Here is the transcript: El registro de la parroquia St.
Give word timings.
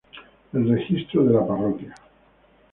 El 0.53 0.67
registro 0.67 1.23
de 1.25 1.31
la 1.33 1.45
parroquia 1.47 1.91
St. 1.93 2.01